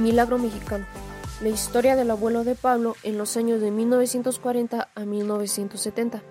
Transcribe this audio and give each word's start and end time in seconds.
Milagro 0.00 0.38
Mexicano. 0.38 0.86
La 1.42 1.50
historia 1.50 1.94
del 1.94 2.10
abuelo 2.10 2.42
de 2.42 2.54
Pablo 2.54 2.96
en 3.02 3.18
los 3.18 3.36
años 3.36 3.60
de 3.60 3.70
1940 3.70 4.88
a 4.94 5.04
1970. 5.04 6.22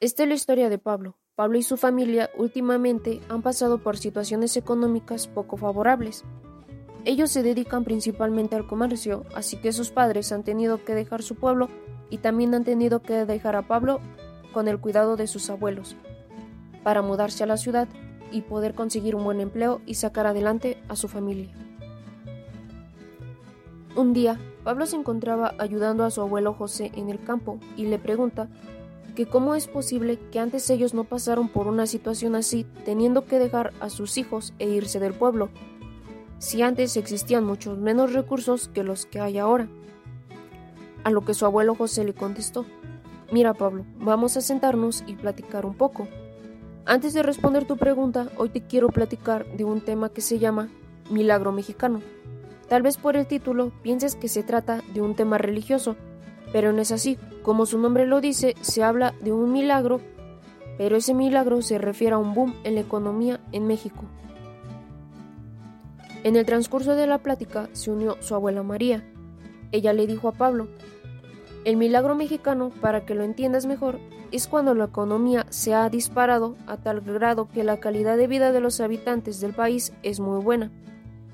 Esta 0.00 0.22
es 0.22 0.28
la 0.28 0.34
historia 0.34 0.70
de 0.70 0.78
Pablo. 0.78 1.18
Pablo 1.34 1.58
y 1.58 1.62
su 1.62 1.76
familia 1.76 2.30
últimamente 2.38 3.20
han 3.28 3.42
pasado 3.42 3.82
por 3.82 3.98
situaciones 3.98 4.56
económicas 4.56 5.28
poco 5.28 5.58
favorables. 5.58 6.24
Ellos 7.04 7.30
se 7.30 7.42
dedican 7.42 7.84
principalmente 7.84 8.56
al 8.56 8.66
comercio, 8.66 9.26
así 9.34 9.58
que 9.58 9.72
sus 9.72 9.90
padres 9.90 10.32
han 10.32 10.42
tenido 10.42 10.82
que 10.82 10.94
dejar 10.94 11.22
su 11.22 11.34
pueblo 11.34 11.68
y 12.08 12.18
también 12.18 12.54
han 12.54 12.64
tenido 12.64 13.02
que 13.02 13.26
dejar 13.26 13.54
a 13.54 13.68
Pablo 13.68 14.00
con 14.54 14.66
el 14.66 14.80
cuidado 14.80 15.16
de 15.16 15.26
sus 15.26 15.50
abuelos, 15.50 15.94
para 16.82 17.02
mudarse 17.02 17.44
a 17.44 17.48
la 17.48 17.58
ciudad 17.58 17.86
y 18.32 18.40
poder 18.40 18.74
conseguir 18.74 19.14
un 19.14 19.24
buen 19.24 19.40
empleo 19.40 19.82
y 19.84 19.94
sacar 19.94 20.26
adelante 20.26 20.82
a 20.88 20.96
su 20.96 21.06
familia. 21.08 21.67
Un 23.96 24.12
día, 24.12 24.38
Pablo 24.64 24.86
se 24.86 24.96
encontraba 24.96 25.54
ayudando 25.58 26.04
a 26.04 26.10
su 26.10 26.20
abuelo 26.20 26.52
José 26.52 26.92
en 26.94 27.08
el 27.08 27.22
campo 27.22 27.58
y 27.76 27.86
le 27.86 27.98
pregunta 27.98 28.48
que 29.16 29.26
cómo 29.26 29.54
es 29.54 29.66
posible 29.66 30.18
que 30.30 30.38
antes 30.38 30.70
ellos 30.70 30.94
no 30.94 31.04
pasaron 31.04 31.48
por 31.48 31.66
una 31.66 31.86
situación 31.86 32.36
así 32.36 32.66
teniendo 32.84 33.24
que 33.24 33.38
dejar 33.38 33.72
a 33.80 33.90
sus 33.90 34.16
hijos 34.18 34.54
e 34.58 34.68
irse 34.68 35.00
del 35.00 35.14
pueblo, 35.14 35.48
si 36.38 36.62
antes 36.62 36.96
existían 36.96 37.44
muchos 37.44 37.78
menos 37.78 38.12
recursos 38.12 38.68
que 38.68 38.84
los 38.84 39.06
que 39.06 39.20
hay 39.20 39.38
ahora. 39.38 39.68
A 41.02 41.10
lo 41.10 41.22
que 41.22 41.34
su 41.34 41.46
abuelo 41.46 41.74
José 41.74 42.04
le 42.04 42.14
contestó, 42.14 42.64
Mira 43.32 43.54
Pablo, 43.54 43.84
vamos 43.98 44.36
a 44.36 44.40
sentarnos 44.40 45.04
y 45.06 45.14
platicar 45.14 45.66
un 45.66 45.74
poco. 45.74 46.06
Antes 46.86 47.12
de 47.12 47.22
responder 47.22 47.66
tu 47.66 47.76
pregunta, 47.76 48.28
hoy 48.36 48.48
te 48.48 48.62
quiero 48.62 48.88
platicar 48.88 49.44
de 49.56 49.64
un 49.64 49.80
tema 49.80 50.08
que 50.08 50.20
se 50.20 50.38
llama 50.38 50.68
Milagro 51.10 51.52
Mexicano. 51.52 52.00
Tal 52.68 52.82
vez 52.82 52.98
por 52.98 53.16
el 53.16 53.26
título 53.26 53.72
pienses 53.82 54.14
que 54.14 54.28
se 54.28 54.42
trata 54.42 54.82
de 54.92 55.00
un 55.00 55.14
tema 55.14 55.38
religioso, 55.38 55.96
pero 56.52 56.72
no 56.72 56.82
es 56.82 56.92
así. 56.92 57.18
Como 57.42 57.66
su 57.66 57.78
nombre 57.78 58.06
lo 58.06 58.20
dice, 58.20 58.54
se 58.60 58.82
habla 58.82 59.14
de 59.22 59.32
un 59.32 59.52
milagro, 59.52 60.00
pero 60.76 60.96
ese 60.96 61.14
milagro 61.14 61.62
se 61.62 61.78
refiere 61.78 62.14
a 62.14 62.18
un 62.18 62.34
boom 62.34 62.54
en 62.64 62.74
la 62.74 62.82
economía 62.82 63.40
en 63.52 63.66
México. 63.66 64.04
En 66.24 66.36
el 66.36 66.44
transcurso 66.44 66.94
de 66.94 67.06
la 67.06 67.18
plática 67.18 67.68
se 67.72 67.90
unió 67.90 68.16
su 68.20 68.34
abuela 68.34 68.62
María. 68.62 69.04
Ella 69.72 69.92
le 69.92 70.06
dijo 70.06 70.28
a 70.28 70.32
Pablo, 70.32 70.68
el 71.64 71.76
milagro 71.76 72.14
mexicano, 72.14 72.70
para 72.80 73.04
que 73.04 73.14
lo 73.14 73.24
entiendas 73.24 73.66
mejor, 73.66 73.98
es 74.30 74.46
cuando 74.46 74.74
la 74.74 74.86
economía 74.86 75.46
se 75.50 75.74
ha 75.74 75.88
disparado 75.88 76.56
a 76.66 76.76
tal 76.76 77.00
grado 77.00 77.48
que 77.48 77.64
la 77.64 77.78
calidad 77.78 78.16
de 78.16 78.26
vida 78.26 78.52
de 78.52 78.60
los 78.60 78.80
habitantes 78.80 79.40
del 79.40 79.52
país 79.52 79.92
es 80.02 80.20
muy 80.20 80.42
buena. 80.42 80.70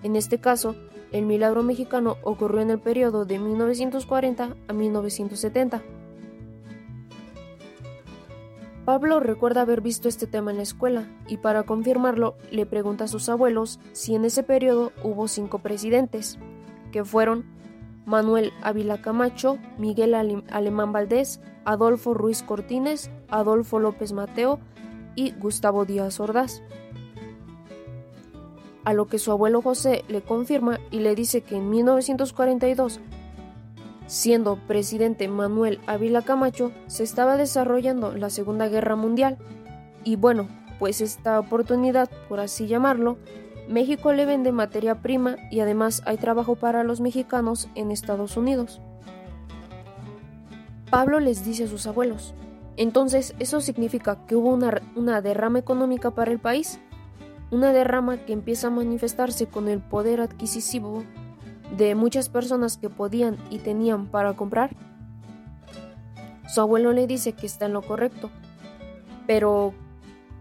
En 0.02 0.16
este 0.16 0.38
caso, 0.38 0.76
el 1.14 1.26
milagro 1.26 1.62
mexicano 1.62 2.16
ocurrió 2.24 2.60
en 2.60 2.70
el 2.70 2.80
periodo 2.80 3.24
de 3.24 3.38
1940 3.38 4.56
a 4.66 4.72
1970. 4.72 5.80
Pablo 8.84 9.20
recuerda 9.20 9.60
haber 9.60 9.80
visto 9.80 10.08
este 10.08 10.26
tema 10.26 10.50
en 10.50 10.56
la 10.56 10.64
escuela 10.64 11.08
y 11.28 11.36
para 11.36 11.62
confirmarlo 11.62 12.34
le 12.50 12.66
pregunta 12.66 13.04
a 13.04 13.08
sus 13.08 13.28
abuelos 13.28 13.78
si 13.92 14.16
en 14.16 14.24
ese 14.24 14.42
periodo 14.42 14.90
hubo 15.04 15.28
cinco 15.28 15.60
presidentes, 15.60 16.40
que 16.90 17.04
fueron 17.04 17.44
Manuel 18.06 18.52
Ávila 18.60 19.00
Camacho, 19.00 19.58
Miguel 19.78 20.14
Alemán 20.14 20.92
Valdés, 20.92 21.40
Adolfo 21.64 22.14
Ruiz 22.14 22.42
Cortines, 22.42 23.08
Adolfo 23.28 23.78
López 23.78 24.12
Mateo 24.12 24.58
y 25.14 25.30
Gustavo 25.30 25.84
Díaz 25.84 26.18
Ordaz. 26.18 26.60
A 28.84 28.92
lo 28.92 29.06
que 29.06 29.18
su 29.18 29.32
abuelo 29.32 29.62
José 29.62 30.04
le 30.08 30.22
confirma 30.22 30.78
y 30.90 31.00
le 31.00 31.14
dice 31.14 31.40
que 31.40 31.56
en 31.56 31.70
1942, 31.70 33.00
siendo 34.06 34.56
presidente 34.66 35.26
Manuel 35.28 35.80
Ávila 35.86 36.22
Camacho, 36.22 36.72
se 36.86 37.02
estaba 37.02 37.36
desarrollando 37.36 38.12
la 38.14 38.30
Segunda 38.30 38.68
Guerra 38.68 38.96
Mundial. 38.96 39.38
Y 40.04 40.16
bueno, 40.16 40.48
pues 40.78 41.00
esta 41.00 41.40
oportunidad, 41.40 42.10
por 42.28 42.40
así 42.40 42.66
llamarlo, 42.66 43.16
México 43.68 44.12
le 44.12 44.26
vende 44.26 44.52
materia 44.52 44.96
prima 45.00 45.36
y 45.50 45.60
además 45.60 46.02
hay 46.04 46.18
trabajo 46.18 46.54
para 46.54 46.84
los 46.84 47.00
mexicanos 47.00 47.68
en 47.74 47.90
Estados 47.90 48.36
Unidos. 48.36 48.80
Pablo 50.90 51.18
les 51.18 51.44
dice 51.44 51.64
a 51.64 51.68
sus 51.68 51.86
abuelos, 51.86 52.34
entonces 52.76 53.34
eso 53.38 53.60
significa 53.60 54.26
que 54.26 54.36
hubo 54.36 54.50
una, 54.50 54.82
una, 54.96 55.22
derrama 55.22 55.58
económica 55.58 56.10
para 56.10 56.30
el 56.30 56.38
país, 56.38 56.80
una 57.54 57.72
derrama 57.72 58.18
que 58.18 58.32
empieza 58.32 58.66
a 58.66 58.70
manifestarse 58.70 59.46
con 59.46 59.68
el 59.68 59.80
poder 59.80 60.20
adquisitivo 60.20 61.04
de 61.76 61.94
muchas 61.94 62.28
personas 62.28 62.76
que 62.76 62.90
podían 62.90 63.36
y 63.50 63.58
tenían 63.58 64.06
para 64.06 64.34
comprar. 64.34 64.76
Su 66.52 66.60
abuelo 66.60 66.92
le 66.92 67.06
dice 67.06 67.32
que 67.32 67.46
está 67.46 67.66
en 67.66 67.72
lo 67.72 67.82
correcto, 67.82 68.30
pero 69.26 69.72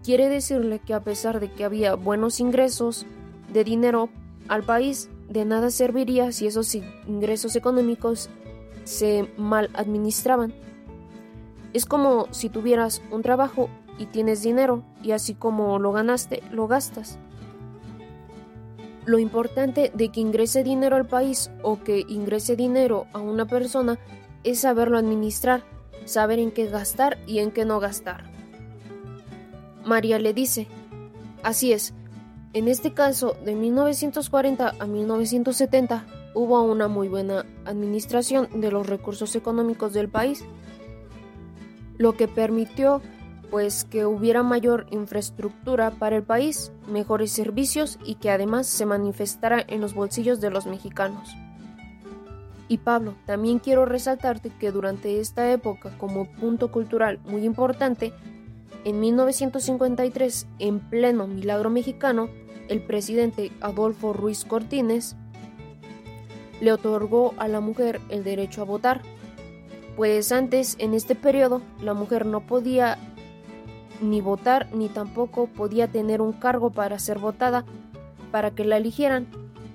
quiere 0.04 0.30
decirle 0.30 0.80
que 0.80 0.94
a 0.94 1.02
pesar 1.02 1.40
de 1.40 1.52
que 1.52 1.64
había 1.64 1.96
buenos 1.96 2.40
ingresos 2.40 3.06
de 3.52 3.64
dinero 3.64 4.10
al 4.48 4.64
país, 4.64 5.10
de 5.30 5.46
nada 5.46 5.72
serviría 5.72 6.32
si 6.32 6.48
esos 6.48 6.76
ingresos 7.08 7.56
económicos 7.56 8.30
se 8.84 9.30
mal 9.38 9.70
administraban. 9.74 10.54
Es 11.74 11.86
como 11.86 12.28
si 12.32 12.50
tuvieras 12.50 13.02
un 13.12 13.22
trabajo 13.22 13.70
y 13.98 14.08
tienes 14.08 14.42
dinero 14.42 14.84
y 15.02 15.12
así 15.12 15.34
como 15.34 15.80
lo 15.80 15.92
ganaste, 15.92 16.44
lo 16.52 16.68
gastas. 16.68 17.20
Lo 19.06 19.20
importante 19.20 19.92
de 19.94 20.10
que 20.10 20.22
ingrese 20.22 20.64
dinero 20.64 20.96
al 20.96 21.06
país 21.06 21.52
o 21.62 21.84
que 21.84 22.06
ingrese 22.08 22.56
dinero 22.56 23.06
a 23.14 23.20
una 23.20 23.46
persona 23.46 24.00
es 24.44 24.62
saberlo 24.62 24.98
administrar, 24.98 25.64
saber 26.06 26.40
en 26.40 26.52
qué 26.52 26.68
gastar 26.68 27.18
y 27.28 27.40
en 27.40 27.52
qué 27.52 27.66
no 27.66 27.80
gastar. 27.80 28.24
María 29.86 30.20
le 30.20 30.34
dice, 30.34 30.68
así 31.44 31.74
es, 31.74 31.94
en 32.54 32.68
este 32.68 32.94
caso 32.94 33.36
de 33.44 33.56
1940 33.56 34.76
a 34.80 34.86
1970 34.86 36.06
hubo 36.34 36.62
una 36.62 36.88
muy 36.88 37.10
buena 37.10 37.46
administración 37.66 38.62
de 38.62 38.72
los 38.72 38.88
recursos 38.88 39.36
económicos 39.36 39.92
del 39.94 40.08
país, 40.08 40.46
lo 41.98 42.16
que 42.16 42.28
permitió 42.28 43.02
pues 43.54 43.84
que 43.84 44.08
hubiera 44.08 44.42
mayor 44.42 44.88
infraestructura 44.90 45.92
para 45.92 46.16
el 46.16 46.24
país, 46.24 46.72
mejores 46.88 47.32
servicios 47.32 48.00
y 48.04 48.16
que 48.16 48.32
además 48.32 48.66
se 48.66 48.88
manifestara 48.88 49.64
en 49.68 49.80
los 49.80 49.94
bolsillos 49.94 50.42
de 50.42 50.50
los 50.50 50.66
mexicanos. 50.66 51.30
Y 52.68 52.80
Pablo, 52.80 53.14
también 53.28 53.60
quiero 53.60 53.86
resaltarte 53.86 54.50
que 54.60 54.72
durante 54.72 55.20
esta 55.20 55.52
época 55.52 55.96
como 56.00 56.26
punto 56.32 56.72
cultural 56.72 57.20
muy 57.26 57.46
importante, 57.46 58.12
en 58.86 59.00
1953, 59.00 60.48
en 60.58 60.80
pleno 60.80 61.28
milagro 61.28 61.70
mexicano, 61.70 62.30
el 62.70 62.82
presidente 62.82 63.52
Adolfo 63.62 64.14
Ruiz 64.14 64.46
Cortines 64.46 65.16
le 66.60 66.72
otorgó 66.72 67.36
a 67.38 67.48
la 67.48 67.60
mujer 67.60 68.02
el 68.10 68.24
derecho 68.24 68.64
a 68.64 68.66
votar, 68.66 69.04
pues 69.96 70.32
antes, 70.32 70.76
en 70.80 70.96
este 70.96 71.14
periodo, 71.14 71.62
la 71.80 71.94
mujer 71.94 72.26
no 72.26 72.48
podía 72.48 72.98
ni 74.04 74.22
votar 74.22 74.70
ni 74.74 74.90
tampoco 74.90 75.48
podía 75.48 75.88
tener 75.88 76.22
un 76.22 76.34
cargo 76.34 76.72
para 76.72 77.00
ser 77.00 77.20
votada 77.20 77.66
para 78.32 78.52
que 78.52 78.66
la 78.66 78.78
eligieran, 78.78 79.28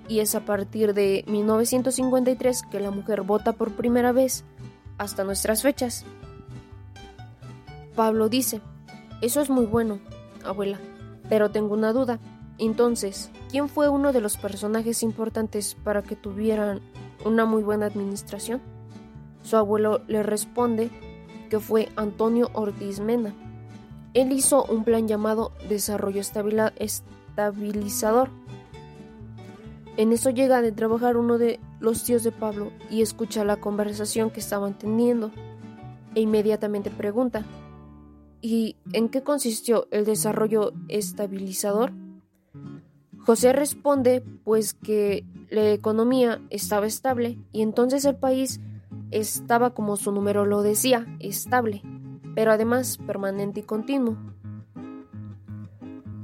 y 0.08 0.20
es 0.20 0.34
a 0.34 0.40
partir 0.40 0.94
de 0.94 1.24
1953 1.28 2.62
que 2.70 2.80
la 2.80 2.90
mujer 2.90 3.22
vota 3.22 3.52
por 3.52 3.72
primera 3.72 4.10
vez 4.12 4.44
hasta 4.96 5.22
nuestras 5.22 5.62
fechas. 5.62 6.04
Pablo 7.94 8.28
dice, 8.28 8.60
eso 9.20 9.40
es 9.40 9.50
muy 9.50 9.66
bueno, 9.66 10.00
abuela, 10.44 10.78
pero 11.28 11.50
tengo 11.50 11.74
una 11.74 11.92
duda. 11.92 12.18
Entonces, 12.58 13.30
¿quién 13.50 13.68
fue 13.68 13.88
uno 13.88 14.12
de 14.12 14.20
los 14.20 14.36
personajes 14.36 15.02
importantes 15.02 15.76
para 15.84 16.02
que 16.02 16.16
tuvieran 16.16 16.80
una 17.24 17.44
muy 17.44 17.62
buena 17.62 17.86
administración? 17.86 18.60
Su 19.42 19.56
abuelo 19.56 20.00
le 20.08 20.22
responde 20.22 20.90
que 21.48 21.60
fue 21.60 21.88
Antonio 21.96 22.50
Ortiz 22.54 23.00
Mena. 23.00 23.34
Él 24.18 24.32
hizo 24.32 24.64
un 24.64 24.82
plan 24.82 25.06
llamado 25.06 25.52
Desarrollo 25.68 26.20
Estabilizador. 26.20 28.30
En 29.96 30.12
eso 30.12 30.30
llega 30.30 30.60
de 30.60 30.72
trabajar 30.72 31.16
uno 31.16 31.38
de 31.38 31.60
los 31.78 32.02
tíos 32.02 32.24
de 32.24 32.32
Pablo 32.32 32.72
y 32.90 33.02
escucha 33.02 33.44
la 33.44 33.58
conversación 33.58 34.30
que 34.30 34.40
estaban 34.40 34.76
teniendo 34.76 35.30
e 36.16 36.22
inmediatamente 36.22 36.90
pregunta 36.90 37.46
¿Y 38.40 38.74
en 38.92 39.08
qué 39.08 39.22
consistió 39.22 39.86
el 39.92 40.04
desarrollo 40.04 40.72
estabilizador? 40.88 41.92
José 43.20 43.52
responde 43.52 44.24
pues 44.42 44.74
que 44.74 45.24
la 45.48 45.70
economía 45.70 46.40
estaba 46.50 46.88
estable 46.88 47.38
y 47.52 47.62
entonces 47.62 48.04
el 48.04 48.16
país 48.16 48.58
estaba 49.12 49.74
como 49.74 49.96
su 49.96 50.10
número 50.10 50.44
lo 50.44 50.62
decía, 50.62 51.06
estable, 51.20 51.82
pero 52.34 52.52
además 52.52 52.98
permanente 52.98 53.60
y 53.60 53.62
continuo. 53.62 54.16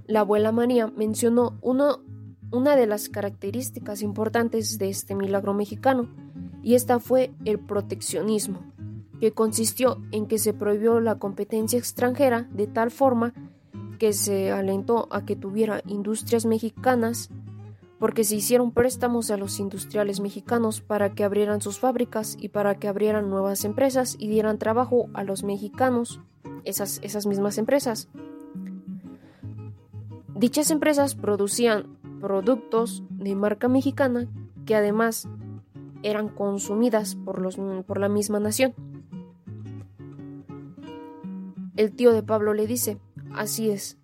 La 0.07 0.21
abuela 0.21 0.53
María 0.53 0.87
mencionó 0.87 1.59
una 1.63 2.77
de 2.77 2.87
las 2.87 3.09
características 3.09 4.03
importantes 4.03 4.79
de 4.79 4.91
este 4.91 5.15
milagro 5.15 5.55
mexicano, 5.55 6.09
y 6.63 6.75
esta 6.75 6.99
fue 6.99 7.33
el 7.45 7.59
proteccionismo, 7.59 8.61
que 9.21 9.33
consistió 9.33 10.01
en 10.13 10.27
que 10.27 10.39
se 10.39 10.55
prohibió 10.55 11.01
la 11.01 11.19
competencia 11.19 11.79
extranjera 11.79 12.49
de 12.53 12.67
tal 12.67 12.91
forma 12.91 13.33
que 13.99 14.13
se 14.13 14.51
alentó 14.51 15.09
a 15.11 15.25
que 15.25 15.37
tuviera 15.37 15.83
industrias 15.87 16.45
mexicanas 16.47 17.31
porque 17.99 18.25
se 18.25 18.37
hicieron 18.37 18.73
préstamos 18.73 19.31
a 19.31 19.37
los 19.37 19.59
industriales 19.61 20.21
mexicanos 20.21 20.81
para 20.81 21.15
que 21.15 21.25
abrieran 21.25 21.61
sus 21.61 21.79
fábricas 21.79 22.37
y 22.41 22.49
para 22.49 22.75
que 22.75 22.89
abrieran 22.89 23.31
nuevas 23.31 23.65
empresas 23.65 24.17
y 24.19 24.29
dieran 24.29 24.59
trabajo 24.59 25.09
a 25.15 25.25
los 25.25 25.43
mexicanos, 25.45 26.21
esas, 26.65 27.01
esas 27.03 27.27
mismas 27.27 27.59
empresas. 27.59 28.09
Dichas 30.35 30.71
empresas 30.71 31.15
producían 31.15 31.99
productos 32.21 33.03
de 33.11 33.35
marca 33.35 33.69
mexicana 33.69 34.29
que 34.67 34.75
además 34.75 35.29
eran 36.03 36.29
consumidas 36.29 37.15
por, 37.17 37.41
los, 37.41 37.57
por 37.87 37.99
la 37.99 38.09
misma 38.09 38.41
nación. 38.41 38.75
El 41.77 41.93
tío 41.93 42.13
de 42.13 42.23
Pablo 42.23 42.55
le 42.55 42.67
dice, 42.67 42.99
así 43.35 43.71
es, 43.71 43.99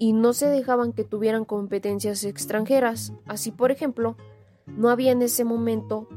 y 0.00 0.14
no 0.14 0.32
se 0.32 0.46
dejaban 0.46 0.94
que 0.94 1.04
tuvieran 1.04 1.44
competencias 1.44 2.24
extranjeras. 2.24 3.12
Así, 3.26 3.52
por 3.52 3.70
ejemplo, 3.70 4.16
no 4.66 4.88
había 4.88 5.12
en 5.12 5.20
ese 5.20 5.44
momento 5.44 6.08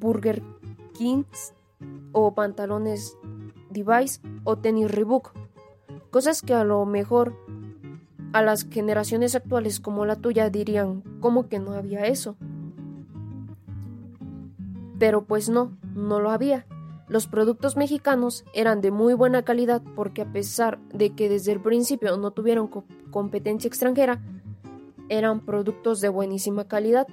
Burger 0.00 0.42
Kings 0.94 1.52
o 2.12 2.34
pantalones 2.34 3.18
Device 3.70 4.20
o 4.44 4.56
tenis 4.56 4.90
Reebok, 4.90 5.34
cosas 6.10 6.40
que 6.40 6.54
a 6.54 6.64
lo 6.64 6.86
mejor 6.86 7.36
a 8.32 8.40
las 8.40 8.66
generaciones 8.66 9.34
actuales 9.34 9.78
como 9.78 10.06
la 10.06 10.16
tuya 10.16 10.48
dirían, 10.48 11.02
¿cómo 11.20 11.48
que 11.48 11.58
no 11.58 11.72
había 11.72 12.06
eso? 12.06 12.36
Pero 14.98 15.24
pues 15.24 15.50
no, 15.50 15.76
no 15.94 16.18
lo 16.18 16.30
había. 16.30 16.66
Los 17.08 17.26
productos 17.26 17.76
mexicanos 17.76 18.44
eran 18.52 18.80
de 18.80 18.90
muy 18.90 19.14
buena 19.14 19.42
calidad 19.42 19.82
porque 19.94 20.22
a 20.22 20.32
pesar 20.32 20.80
de 20.92 21.14
que 21.14 21.28
desde 21.28 21.52
el 21.52 21.60
principio 21.60 22.16
no 22.16 22.32
tuvieron 22.32 22.68
competencia 23.10 23.68
extranjera, 23.68 24.20
eran 25.08 25.40
productos 25.40 26.00
de 26.00 26.08
buenísima 26.08 26.66
calidad. 26.66 27.06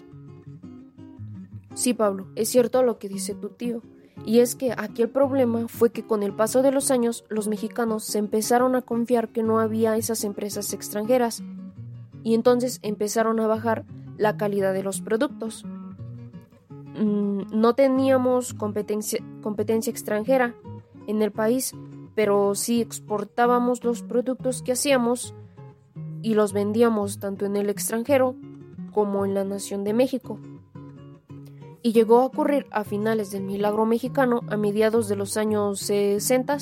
Sí, 1.76 1.94
Pablo, 1.94 2.28
es 2.36 2.50
cierto 2.50 2.82
lo 2.84 2.98
que 2.98 3.10
dice 3.10 3.36
tu 3.36 3.50
tío. 3.50 3.82
Y 4.26 4.40
es 4.40 4.56
que 4.56 4.72
aquí 4.72 5.02
el 5.02 5.10
problema 5.10 5.68
fue 5.68 5.92
que 5.92 6.06
con 6.06 6.24
el 6.24 6.34
paso 6.34 6.62
de 6.62 6.72
los 6.72 6.92
años 6.92 7.26
los 7.30 7.48
mexicanos 7.48 8.04
se 8.04 8.20
empezaron 8.20 8.76
a 8.76 8.82
confiar 8.82 9.30
que 9.30 9.44
no 9.44 9.60
había 9.60 9.98
esas 9.98 10.24
empresas 10.24 10.74
extranjeras 10.74 11.44
y 12.24 12.36
entonces 12.36 12.80
empezaron 12.84 13.40
a 13.40 13.48
bajar 13.48 13.86
la 14.18 14.38
calidad 14.38 14.74
de 14.74 14.84
los 14.84 15.02
productos. 15.02 15.66
Mm, 16.96 17.44
no 17.52 17.74
teníamos 17.74 18.54
competencia, 18.54 19.20
extranjera 19.88 20.56
en 21.08 21.22
el 21.22 21.32
país, 21.32 21.74
pero 22.16 22.54
sí 22.56 22.82
exportábamos 22.82 23.84
los 23.84 24.04
productos 24.04 24.62
que 24.62 24.74
hacíamos 24.74 25.34
y 26.22 26.36
los 26.36 26.54
vendíamos 26.54 27.20
tanto 27.20 27.46
en 27.46 27.56
el 27.56 27.70
extranjero 27.70 28.36
como 28.92 29.26
en 29.26 29.34
la 29.34 29.44
nación 29.44 29.84
de 29.84 29.94
México. 29.94 30.40
Y 31.82 31.92
llegó 31.92 32.20
a 32.20 32.26
ocurrir 32.26 32.68
a 32.72 32.84
finales 32.84 33.32
del 33.32 33.44
milagro 33.44 33.86
mexicano, 33.86 34.42
a 34.48 34.56
mediados 34.56 35.10
de 35.10 35.18
los 35.18 35.36
años 35.36 35.80
60, 35.80 36.58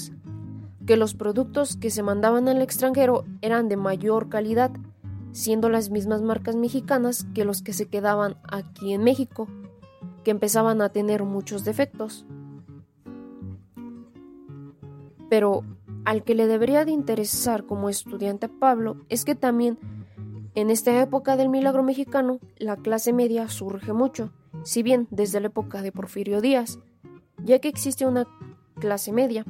que 0.88 0.95
los 0.98 1.13
productos 1.13 1.75
que 1.75 1.92
se 1.92 2.01
mandaban 2.01 2.48
al 2.48 2.62
extranjero 2.62 3.25
eran 3.42 3.68
de 3.68 3.78
mayor 3.78 4.30
calidad, 4.30 4.72
siendo 5.31 5.69
las 5.69 5.92
mismas 5.92 6.22
marcas 6.22 6.56
mexicanas 6.56 7.28
que 7.36 7.45
los 7.45 7.62
que 7.62 7.74
se 7.74 7.88
quedaban 7.88 8.38
aquí 8.50 8.94
en 8.94 9.04
México 9.04 9.48
que 10.23 10.31
empezaban 10.31 10.81
a 10.81 10.89
tener 10.89 11.23
muchos 11.23 11.63
defectos. 11.63 12.25
Pero 15.29 15.63
al 16.06 16.23
que 16.23 16.35
le 16.35 16.47
debería 16.47 16.85
de 16.85 16.91
interesar 16.91 17.65
como 17.65 17.89
estudiante 17.89 18.50
Pablo 18.50 18.97
es 19.09 19.23
que 19.23 19.35
también 19.35 19.77
en 20.56 20.69
esta 20.69 21.01
época 21.01 21.38
del 21.38 21.50
milagro 21.50 21.83
mexicano 21.83 22.39
la 22.57 22.75
clase 22.75 23.13
media 23.13 23.47
surge 23.47 23.94
mucho, 23.94 24.31
si 24.63 24.83
bien 24.83 25.07
desde 25.09 25.39
la 25.39 25.47
época 25.47 25.81
de 25.81 25.91
Porfirio 25.91 26.41
Díaz, 26.41 26.79
ya 27.44 27.59
que 27.59 27.69
existe 27.69 28.06
una 28.06 28.27
clase 28.75 29.12
media. 29.13 29.45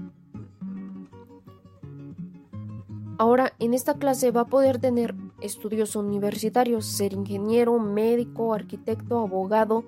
Ahora 3.17 3.53
en 3.59 3.73
esta 3.73 3.95
clase 3.95 4.31
va 4.31 4.41
a 4.41 4.47
poder 4.47 4.79
tener 4.79 5.15
estudios 5.41 5.95
universitarios, 5.95 6.85
ser 6.85 7.13
ingeniero, 7.13 7.79
médico, 7.79 8.53
arquitecto, 8.53 9.19
abogado, 9.19 9.85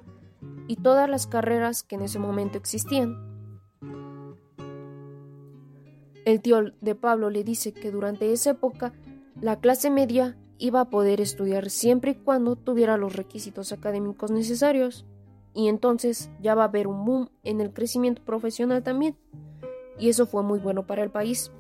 y 0.68 0.78
todas 0.78 1.10
las 1.10 1.28
carreras 1.28 1.84
que 1.84 1.96
en 1.96 2.02
ese 2.04 2.20
momento 2.20 2.58
existían. 2.58 3.18
El 6.26 6.42
tío 6.42 6.72
de 6.80 6.96
Pablo 6.96 7.30
le 7.30 7.44
dice 7.44 7.74
que 7.74 7.92
durante 7.92 8.32
esa 8.32 8.52
época 8.52 8.94
la 9.42 9.60
clase 9.60 9.90
media 9.90 10.38
iba 10.58 10.80
a 10.80 10.90
poder 10.90 11.20
estudiar 11.20 11.70
siempre 11.70 12.12
y 12.12 12.16
cuando 12.16 12.56
tuviera 12.56 12.96
los 12.98 13.16
requisitos 13.16 13.74
académicos 13.74 14.32
necesarios, 14.32 15.06
y 15.54 15.68
entonces 15.68 16.32
ya 16.40 16.56
va 16.56 16.64
a 16.64 16.68
haber 16.68 16.88
un 16.88 17.06
boom 17.06 17.30
en 17.44 17.60
el 17.60 17.74
crecimiento 17.74 18.24
profesional 18.24 18.84
también, 18.84 19.18
y 20.00 20.10
eso 20.10 20.26
fue 20.26 20.44
muy 20.44 20.60
bueno 20.60 20.88
para 20.88 21.04
el 21.04 21.12
país. 21.12 21.52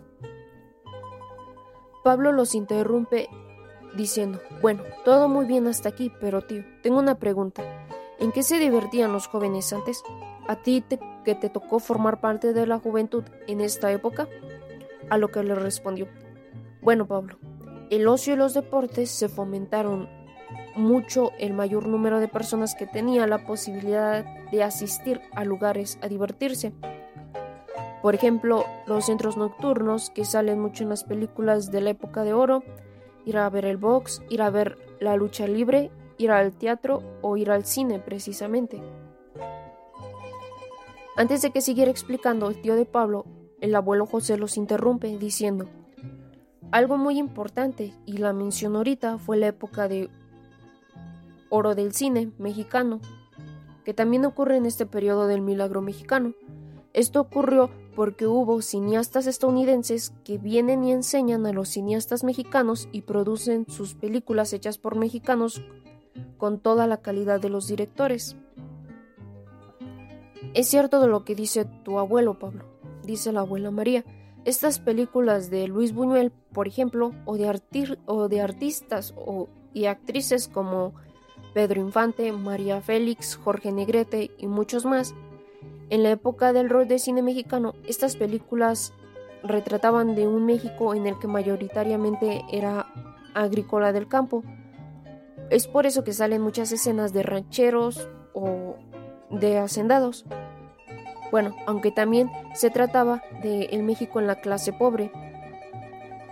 Pablo 2.03 2.31
los 2.31 2.55
interrumpe 2.55 3.27
diciendo, 3.95 4.39
bueno, 4.61 4.83
todo 5.05 5.27
muy 5.27 5.45
bien 5.45 5.67
hasta 5.67 5.89
aquí, 5.89 6.11
pero 6.19 6.41
tío, 6.41 6.63
tengo 6.81 6.99
una 6.99 7.15
pregunta. 7.15 7.63
¿En 8.19 8.31
qué 8.31 8.43
se 8.43 8.59
divertían 8.59 9.11
los 9.11 9.27
jóvenes 9.27 9.73
antes? 9.73 10.03
¿A 10.47 10.55
ti 10.57 10.83
que 11.23 11.35
te 11.35 11.49
tocó 11.49 11.79
formar 11.79 12.21
parte 12.21 12.53
de 12.53 12.67
la 12.67 12.79
juventud 12.79 13.23
en 13.47 13.61
esta 13.61 13.91
época? 13.91 14.27
A 15.09 15.17
lo 15.17 15.29
que 15.29 15.43
le 15.43 15.55
respondió, 15.55 16.07
bueno 16.81 17.07
Pablo, 17.07 17.37
el 17.89 18.07
ocio 18.07 18.33
y 18.33 18.37
los 18.37 18.53
deportes 18.53 19.09
se 19.09 19.29
fomentaron 19.29 20.09
mucho 20.75 21.31
el 21.37 21.53
mayor 21.53 21.87
número 21.87 22.19
de 22.19 22.27
personas 22.27 22.75
que 22.75 22.87
tenía 22.87 23.27
la 23.27 23.45
posibilidad 23.45 24.25
de 24.51 24.63
asistir 24.63 25.21
a 25.33 25.43
lugares 25.43 25.99
a 26.01 26.07
divertirse. 26.07 26.73
Por 28.01 28.15
ejemplo, 28.15 28.65
los 28.85 29.05
centros 29.05 29.37
nocturnos 29.37 30.09
que 30.09 30.25
salen 30.25 30.59
mucho 30.59 30.83
en 30.83 30.89
las 30.89 31.03
películas 31.03 31.71
de 31.71 31.81
la 31.81 31.91
época 31.91 32.23
de 32.23 32.33
oro, 32.33 32.63
ir 33.25 33.37
a 33.37 33.49
ver 33.49 33.65
el 33.65 33.77
box, 33.77 34.21
ir 34.29 34.41
a 34.41 34.49
ver 34.49 34.77
la 34.99 35.15
lucha 35.15 35.47
libre 35.47 35.91
ir 36.17 36.31
al 36.31 36.53
teatro 36.53 37.01
o 37.21 37.37
ir 37.37 37.51
al 37.51 37.65
cine 37.65 37.99
precisamente. 37.99 38.81
Antes 41.15 41.41
de 41.41 41.51
que 41.51 41.61
siguiera 41.61 41.91
explicando 41.91 42.49
el 42.49 42.61
tío 42.61 42.75
de 42.75 42.85
Pablo, 42.85 43.25
el 43.61 43.75
abuelo 43.75 44.05
José 44.05 44.37
los 44.37 44.57
interrumpe 44.57 45.15
diciendo, 45.17 45.67
algo 46.71 46.97
muy 46.97 47.19
importante, 47.19 47.93
y 48.07 48.17
la 48.17 48.33
mencionó 48.33 48.79
ahorita, 48.79 49.19
fue 49.19 49.37
la 49.37 49.45
época 49.45 49.87
de 49.87 50.09
oro 51.49 51.75
del 51.75 51.93
cine 51.93 52.31
mexicano, 52.39 52.99
que 53.85 53.93
también 53.93 54.25
ocurre 54.25 54.57
en 54.57 54.65
este 54.65 54.87
periodo 54.87 55.27
del 55.27 55.41
milagro 55.41 55.83
mexicano. 55.83 56.33
Esto 56.93 57.21
ocurrió 57.21 57.69
porque 57.95 58.25
hubo 58.25 58.59
cineastas 58.63 59.27
estadounidenses 59.27 60.13
que 60.23 60.39
vienen 60.39 60.83
y 60.83 60.93
enseñan 60.93 61.45
a 61.45 61.53
los 61.53 61.69
cineastas 61.69 62.23
mexicanos 62.23 62.89
y 62.91 63.01
producen 63.01 63.67
sus 63.69 63.93
películas 63.93 64.51
hechas 64.51 64.79
por 64.79 64.95
mexicanos 64.95 65.61
con 66.37 66.59
toda 66.59 66.87
la 66.87 66.97
calidad 66.97 67.39
de 67.39 67.49
los 67.49 67.67
directores. 67.67 68.35
Es 70.53 70.67
cierto 70.67 70.99
de 70.99 71.07
lo 71.07 71.23
que 71.23 71.35
dice 71.35 71.65
tu 71.83 71.99
abuelo 71.99 72.37
Pablo, 72.37 72.65
dice 73.03 73.31
la 73.31 73.41
abuela 73.41 73.71
María. 73.71 74.03
Estas 74.45 74.79
películas 74.79 75.49
de 75.49 75.67
Luis 75.67 75.93
Buñuel, 75.93 76.31
por 76.51 76.67
ejemplo, 76.67 77.13
o 77.25 77.37
de, 77.37 77.97
o 78.05 78.27
de 78.27 78.41
artistas 78.41 79.13
o, 79.17 79.47
y 79.73 79.85
actrices 79.85 80.47
como 80.47 80.93
Pedro 81.53 81.81
Infante, 81.81 82.31
María 82.31 82.81
Félix, 82.81 83.37
Jorge 83.37 83.71
Negrete 83.71 84.31
y 84.37 84.47
muchos 84.47 84.85
más, 84.85 85.15
en 85.89 86.03
la 86.03 86.11
época 86.11 86.53
del 86.53 86.69
rol 86.69 86.87
de 86.87 86.99
cine 86.99 87.21
mexicano, 87.21 87.75
estas 87.87 88.15
películas 88.15 88.93
retrataban 89.43 90.15
de 90.15 90.27
un 90.27 90.45
México 90.45 90.95
en 90.95 91.05
el 91.05 91.19
que 91.19 91.27
mayoritariamente 91.27 92.43
era 92.51 92.87
agrícola 93.33 93.91
del 93.91 94.07
campo, 94.07 94.43
es 95.49 95.67
por 95.67 95.85
eso 95.85 96.03
que 96.03 96.13
salen 96.13 96.41
muchas 96.41 96.71
escenas 96.71 97.13
de 97.13 97.23
rancheros 97.23 98.07
o 98.33 98.75
de 99.29 99.57
hacendados. 99.57 100.25
Bueno, 101.31 101.55
aunque 101.65 101.91
también 101.91 102.29
se 102.53 102.69
trataba 102.69 103.23
de 103.41 103.69
México 103.83 104.19
en 104.19 104.27
la 104.27 104.39
clase 104.41 104.71
pobre, 104.71 105.11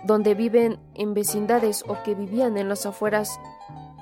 donde 0.04 0.34
viven 0.34 0.78
en 0.94 1.14
vecindades 1.14 1.84
o 1.86 2.02
que 2.02 2.14
vivían 2.14 2.56
en 2.56 2.68
las 2.68 2.86
afueras, 2.86 3.40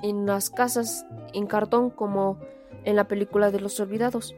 en 0.03 0.25
las 0.25 0.49
casas 0.49 1.05
en 1.33 1.47
cartón 1.47 1.89
como 1.89 2.37
en 2.83 2.95
la 2.95 3.07
película 3.07 3.51
de 3.51 3.59
los 3.59 3.79
olvidados. 3.79 4.35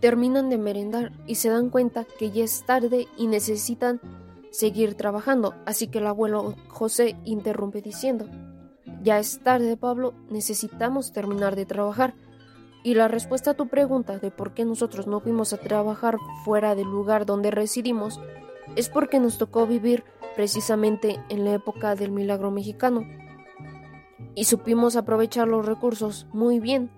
Terminan 0.00 0.48
de 0.48 0.58
merendar 0.58 1.12
y 1.26 1.36
se 1.36 1.48
dan 1.48 1.70
cuenta 1.70 2.04
que 2.04 2.30
ya 2.30 2.44
es 2.44 2.64
tarde 2.64 3.08
y 3.16 3.26
necesitan 3.26 4.00
seguir 4.50 4.94
trabajando, 4.94 5.54
así 5.66 5.88
que 5.88 5.98
el 5.98 6.06
abuelo 6.06 6.56
José 6.68 7.16
interrumpe 7.24 7.82
diciendo, 7.82 8.26
ya 9.02 9.18
es 9.18 9.40
tarde, 9.40 9.76
Pablo, 9.76 10.14
necesitamos 10.28 11.12
terminar 11.12 11.56
de 11.56 11.66
trabajar. 11.66 12.14
Y 12.82 12.94
la 12.94 13.08
respuesta 13.08 13.52
a 13.52 13.54
tu 13.54 13.68
pregunta 13.68 14.18
de 14.18 14.30
por 14.30 14.54
qué 14.54 14.64
nosotros 14.64 15.06
no 15.06 15.20
fuimos 15.20 15.52
a 15.52 15.58
trabajar 15.58 16.16
fuera 16.44 16.74
del 16.74 16.86
lugar 16.86 17.26
donde 17.26 17.50
residimos 17.50 18.20
es 18.76 18.88
porque 18.88 19.20
nos 19.20 19.38
tocó 19.38 19.66
vivir 19.66 20.04
precisamente 20.36 21.20
en 21.28 21.44
la 21.44 21.54
época 21.54 21.94
del 21.94 22.10
milagro 22.10 22.50
mexicano. 22.50 23.06
Y 24.34 24.44
supimos 24.44 24.96
aprovechar 24.96 25.48
los 25.48 25.66
recursos 25.66 26.26
muy 26.32 26.60
bien, 26.60 26.90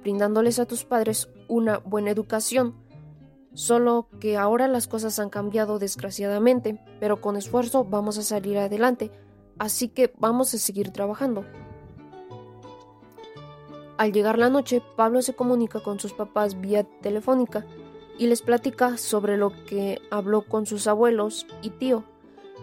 brindándoles 0.00 0.58
a 0.58 0.66
tus 0.66 0.84
padres 0.84 1.28
una 1.48 1.78
buena 1.78 2.10
educación. 2.10 2.74
Solo 3.56 4.08
que 4.20 4.36
ahora 4.36 4.68
las 4.68 4.86
cosas 4.86 5.18
han 5.18 5.30
cambiado 5.30 5.78
desgraciadamente, 5.78 6.78
pero 7.00 7.22
con 7.22 7.38
esfuerzo 7.38 7.84
vamos 7.84 8.18
a 8.18 8.22
salir 8.22 8.58
adelante, 8.58 9.10
así 9.58 9.88
que 9.88 10.12
vamos 10.18 10.52
a 10.52 10.58
seguir 10.58 10.90
trabajando. 10.90 11.46
Al 13.96 14.12
llegar 14.12 14.38
la 14.38 14.50
noche, 14.50 14.82
Pablo 14.94 15.22
se 15.22 15.32
comunica 15.32 15.80
con 15.82 15.98
sus 15.98 16.12
papás 16.12 16.60
vía 16.60 16.84
telefónica 17.00 17.64
y 18.18 18.26
les 18.26 18.42
platica 18.42 18.98
sobre 18.98 19.38
lo 19.38 19.50
que 19.64 20.02
habló 20.10 20.42
con 20.42 20.66
sus 20.66 20.86
abuelos 20.86 21.46
y 21.62 21.70
tío, 21.70 22.04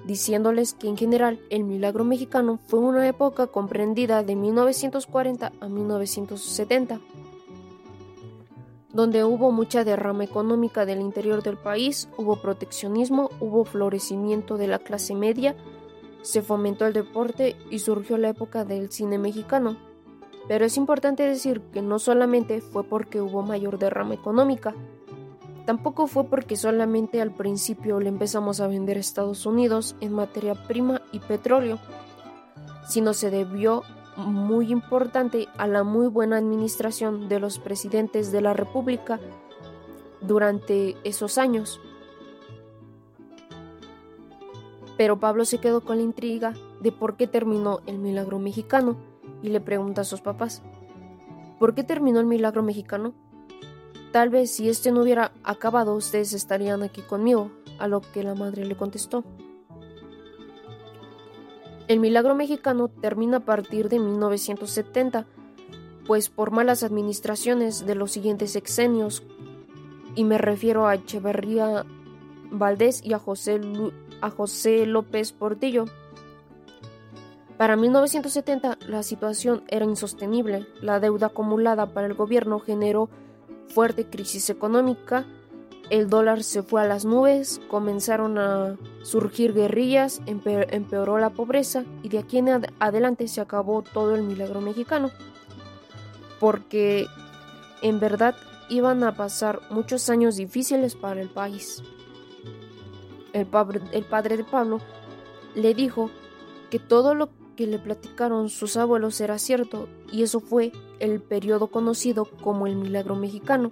diciéndoles 0.06 0.76
que 0.76 0.90
en 0.90 0.98
general 0.98 1.40
el 1.50 1.64
milagro 1.64 2.04
mexicano 2.04 2.60
fue 2.68 2.82
una 2.82 3.08
época 3.08 3.48
comprendida 3.48 4.22
de 4.22 4.36
1940 4.36 5.54
a 5.60 5.68
1970, 5.68 7.00
donde 8.94 9.24
hubo 9.24 9.52
mucha 9.52 9.84
derrama 9.84 10.24
económica 10.24 10.86
del 10.86 11.02
interior 11.02 11.44
del 11.44 11.58
país, 11.58 12.08
hubo 12.18 12.38
proteccionismo, 12.38 13.30
hubo 13.40 13.66
florecimiento 13.66 14.58
de 14.58 14.68
la 14.68 14.80
clase 14.80 15.16
media, 15.16 15.56
se 16.22 16.42
fomentó 16.42 16.86
el 16.86 16.94
deporte 16.94 17.58
y 17.70 17.80
surgió 17.80 18.18
la 18.18 18.30
época 18.30 18.64
del 18.64 18.92
cine 18.92 19.18
mexicano. 19.18 19.76
Pero 20.48 20.66
es 20.66 20.78
importante 20.78 21.24
decir 21.24 21.62
que 21.74 21.82
no 21.82 22.00
solamente 22.00 22.62
fue 22.62 22.84
porque 22.84 23.22
hubo 23.22 23.42
mayor 23.42 23.78
derrama 23.78 24.14
económica, 24.14 24.74
Tampoco 25.66 26.08
fue 26.08 26.26
porque 26.26 26.58
solamente 26.58 27.22
al 27.22 27.32
principio 27.32 28.00
le 28.00 28.10
empezamos 28.10 28.60
a 28.60 28.68
vender 28.68 28.98
a 28.98 29.00
Estados 29.00 29.46
Unidos 29.46 29.96
en 30.02 30.12
materia 30.12 30.56
prima 30.56 31.02
y 31.14 31.20
petróleo, 31.20 31.80
sino 32.88 33.14
se 33.14 33.30
debió 33.30 33.84
muy 34.18 34.72
importante 34.72 35.48
a 35.58 35.68
la 35.68 35.84
muy 35.84 36.08
buena 36.08 36.38
administración 36.38 37.30
de 37.30 37.40
los 37.40 37.60
presidentes 37.60 38.32
de 38.32 38.42
la 38.42 38.54
República 38.54 39.20
durante 40.22 40.96
esos 41.04 41.38
años. 41.38 41.80
Pero 44.98 45.20
Pablo 45.20 45.46
se 45.46 45.60
quedó 45.60 45.82
con 45.82 45.98
la 45.98 46.04
intriga 46.04 46.54
de 46.80 46.92
por 46.92 47.18
qué 47.18 47.28
terminó 47.28 47.80
el 47.88 47.98
milagro 47.98 48.40
mexicano 48.40 48.98
y 49.42 49.50
le 49.50 49.60
pregunta 49.60 50.02
a 50.02 50.06
sus 50.06 50.22
papás, 50.22 50.62
¿por 51.60 51.74
qué 51.74 51.84
terminó 51.84 52.20
el 52.20 52.26
milagro 52.26 52.62
mexicano? 52.62 53.14
Tal 54.12 54.30
vez 54.30 54.52
si 54.52 54.70
este 54.70 54.92
no 54.92 55.02
hubiera 55.02 55.32
acabado 55.44 55.96
ustedes 55.96 56.34
estarían 56.34 56.84
aquí 56.84 57.02
conmigo, 57.02 57.50
a 57.80 57.88
lo 57.88 58.02
que 58.02 58.24
la 58.24 58.36
madre 58.36 58.66
le 58.66 58.78
contestó. 58.78 59.24
El 61.94 62.00
milagro 62.00 62.34
mexicano 62.34 62.88
termina 62.88 63.38
a 63.38 63.40
partir 63.42 63.88
de 63.88 64.00
1970, 64.00 65.28
pues 66.08 66.28
por 66.28 66.50
malas 66.50 66.82
administraciones 66.82 67.86
de 67.86 67.94
los 67.94 68.12
siguientes 68.12 68.54
sexenios, 68.54 69.22
y 70.16 70.24
me 70.24 70.40
refiero 70.40 70.88
a 70.88 70.96
Echeverría 70.96 71.86
Valdés 72.50 73.06
y 73.06 73.14
a 73.14 73.20
José, 73.20 73.62
a 74.22 74.32
José 74.32 74.88
López 74.88 75.34
Portillo. 75.34 75.86
Para 77.58 77.76
1970 77.76 78.80
la 78.88 79.04
situación 79.04 79.64
era 79.68 79.86
insostenible, 79.86 80.66
la 80.82 81.00
deuda 81.00 81.28
acumulada 81.28 81.94
para 81.94 82.08
el 82.08 82.16
gobierno 82.16 82.60
generó 82.60 83.08
fuerte 83.68 84.10
crisis 84.10 84.50
económica, 84.50 85.28
el 85.90 86.10
dólar 86.10 86.44
se 86.44 86.64
fue 86.64 86.82
a 86.82 86.88
las 86.88 87.06
nubes, 87.06 87.62
comenzaron 87.68 88.38
a 88.38 88.78
surgir 89.04 89.54
guerrillas, 89.54 90.22
empeoró 90.26 91.18
la 91.18 91.32
pobreza 91.32 91.84
y 92.02 92.10
de 92.10 92.20
aquí 92.20 92.38
en 92.38 92.66
adelante 92.80 93.28
se 93.28 93.42
acabó 93.42 93.82
todo 93.82 94.16
el 94.16 94.24
milagro 94.24 94.62
mexicano. 94.62 95.12
Porque 96.40 97.06
en 97.82 98.00
verdad 98.00 98.36
iban 98.70 99.04
a 99.04 99.16
pasar 99.16 99.62
muchos 99.70 100.10
años 100.10 100.36
difíciles 100.36 100.96
para 100.96 101.22
el 101.22 101.30
país. 101.30 101.84
El, 103.34 103.48
el 103.92 104.04
padre 104.04 104.38
de 104.38 104.44
Pablo 104.44 104.80
le 105.56 105.74
dijo 105.74 106.10
que 106.70 106.80
todo 106.80 107.14
lo 107.14 107.30
que 107.56 107.68
le 107.68 107.78
platicaron 107.78 108.50
sus 108.50 108.78
abuelos 108.78 109.22
era 109.22 109.38
cierto, 109.38 109.88
y 110.12 110.24
eso 110.24 110.40
fue 110.40 110.72
el 111.00 111.22
periodo 111.22 111.68
conocido 111.68 112.26
como 112.26 112.66
el 112.66 112.76
Milagro 112.76 113.16
Mexicano, 113.16 113.72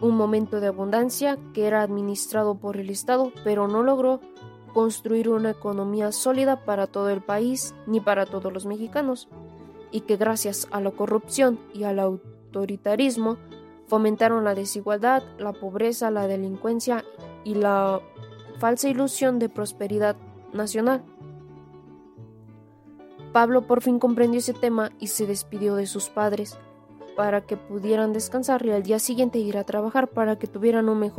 un 0.00 0.16
momento 0.16 0.60
de 0.60 0.68
abundancia 0.68 1.38
que 1.52 1.66
era 1.66 1.82
administrado 1.82 2.54
por 2.54 2.76
el 2.76 2.90
Estado, 2.90 3.32
pero 3.44 3.68
no 3.68 3.82
logró 3.82 4.20
construir 4.72 5.28
una 5.28 5.50
economía 5.50 6.12
sólida 6.12 6.64
para 6.64 6.86
todo 6.86 7.10
el 7.10 7.20
país 7.20 7.74
ni 7.86 8.00
para 8.00 8.26
todos 8.26 8.52
los 8.52 8.66
mexicanos, 8.66 9.28
y 9.90 10.02
que 10.02 10.16
gracias 10.16 10.68
a 10.70 10.80
la 10.80 10.90
corrupción 10.90 11.58
y 11.74 11.84
al 11.84 11.98
autoritarismo 11.98 13.36
fomentaron 13.88 14.44
la 14.44 14.54
desigualdad, 14.54 15.22
la 15.38 15.52
pobreza, 15.52 16.10
la 16.10 16.28
delincuencia 16.28 17.04
y 17.44 17.54
la 17.54 18.00
falsa 18.58 18.88
ilusión 18.88 19.38
de 19.38 19.48
prosperidad 19.48 20.16
nacional. 20.52 21.02
Pablo 23.32 23.66
por 23.66 23.80
fin 23.80 23.98
comprendió 23.98 24.38
ese 24.38 24.54
tema 24.54 24.90
y 24.98 25.08
se 25.08 25.26
despidió 25.26 25.74
de 25.74 25.86
sus 25.86 26.08
padres 26.08 26.58
para 27.16 27.42
que 27.42 27.56
pudieran 27.56 28.12
descansar 28.12 28.64
y 28.64 28.70
al 28.70 28.82
día 28.82 28.98
siguiente 28.98 29.38
ir 29.38 29.58
a 29.58 29.64
trabajar 29.64 30.08
para 30.08 30.38
que 30.38 30.46
tuvieran 30.46 30.88
un 30.88 30.98
mejor 30.98 31.10